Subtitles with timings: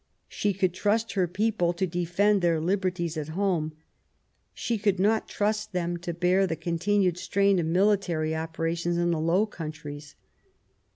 [0.27, 3.73] She could trust her people to defend their liberties at home;
[4.51, 9.19] she could not trust them to bear the continued strain of military operations in the
[9.19, 10.15] Low Countries.